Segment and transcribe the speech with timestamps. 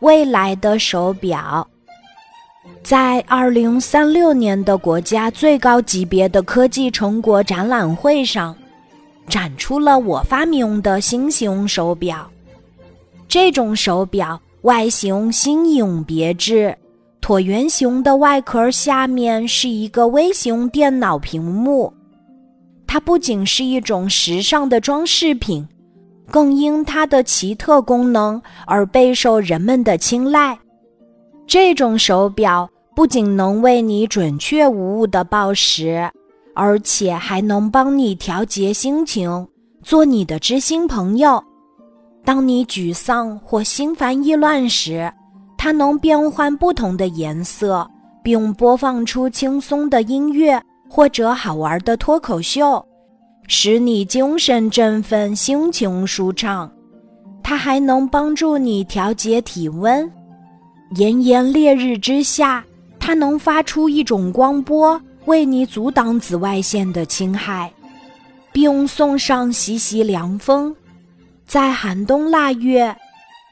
[0.00, 1.66] 未来的手表。
[2.82, 8.54] 在二零三六年的国家最高级别的科技成果展览会上，
[9.26, 12.30] 展出了我发明的新型手表。
[13.26, 16.76] 这种手表外形新颖别致，
[17.20, 21.92] 椭圆形的外壳下面是一个微型电脑屏幕。
[22.86, 25.68] 它不仅是一种时尚的装饰品，
[26.30, 30.58] 更因它的奇特功能而备受人们的青睐。
[31.46, 36.10] 这种手表不仅能为你准确无误的报时，
[36.54, 39.48] 而且还能帮你调节心情，
[39.82, 41.42] 做你的知心朋友。
[42.24, 45.10] 当你沮丧或心烦意乱时，
[45.56, 47.88] 它能变换不同的颜色，
[48.22, 50.60] 并播放出轻松的音乐
[50.90, 52.84] 或者好玩的脱口秀，
[53.48, 56.70] 使你精神振奋、心情舒畅。
[57.42, 60.08] 它还能帮助你调节体温。
[60.96, 62.62] 炎炎烈日之下，
[63.00, 67.72] 它能发出一种光波，为你阻挡紫外线的侵害，
[68.52, 70.74] 并送上习习凉风。
[71.46, 72.94] 在寒冬腊月，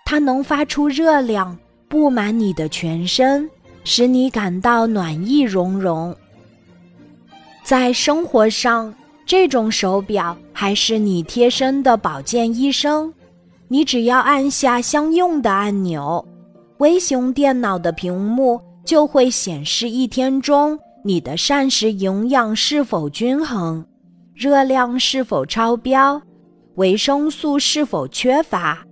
[0.05, 1.57] 它能发出热量，
[1.89, 3.49] 布满你的全身，
[3.83, 6.15] 使你感到暖意融融。
[7.65, 8.93] 在生活上，
[9.27, 13.13] 这种手表还是你贴身的保健医生。
[13.67, 16.25] 你只要按下相应的按钮，
[16.79, 23.85] 微型电脑的屏幕就会显示一天中你的膳食营养是否均衡，
[24.33, 26.23] 热量是否超标。
[26.77, 28.87] 维生素是否缺乏，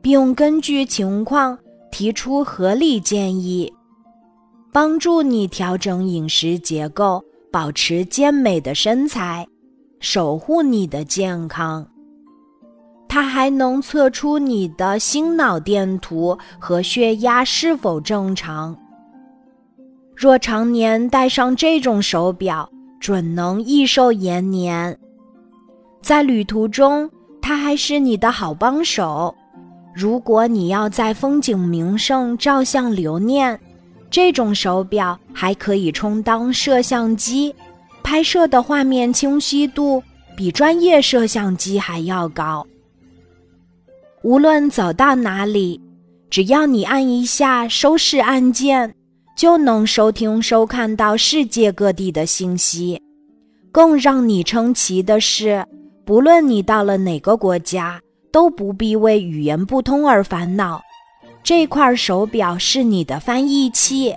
[0.00, 1.56] 并根据情况
[1.92, 3.72] 提出合理建议，
[4.72, 9.46] 帮助你调整饮食结构，保持健美的身材，
[10.00, 11.86] 守护你的健康。
[13.08, 18.76] 它还能测出你的心脑电图和血压是否正常。
[20.14, 22.68] 若常年戴上这种手表，
[23.00, 24.98] 准能益寿延年。
[26.02, 27.10] 在旅途中。
[27.48, 29.32] 它还是你的好帮手。
[29.94, 33.56] 如果你要在风景名胜照相留念，
[34.10, 37.54] 这种手表还可以充当摄像机，
[38.06, 40.00] 拍摄的画面清晰度
[40.36, 42.64] 比专业摄像机还要高。
[44.22, 45.80] 无论走到哪里，
[46.30, 48.94] 只要你按一下收视按键，
[49.36, 53.02] 就能收听收看到世界各地的信息。
[53.72, 55.66] 更让你称奇的是。
[56.04, 58.00] 不论你到了哪个国家，
[58.30, 60.80] 都不必为语言不通而烦恼。
[61.42, 64.14] 这块手表是你的翻译器，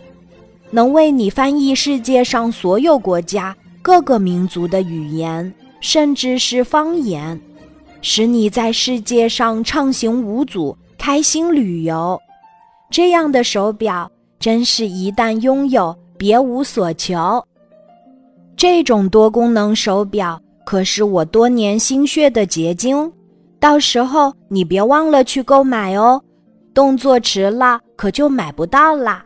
[0.69, 3.57] 能为你翻译世界上所有国家
[3.89, 5.51] 各个民族的语言，
[5.81, 7.41] 甚至是方言，
[8.03, 12.21] 使你在世界上畅行无阻、开心旅游。
[12.91, 14.07] 这样的手表
[14.39, 17.43] 真是一旦拥有，别无所求。
[18.55, 20.39] 这种多功能手表。
[20.63, 23.11] 可是我多年心血的结晶，
[23.59, 26.21] 到时候你别忘了去购买哦，
[26.75, 29.25] 动作迟了可就买不到啦。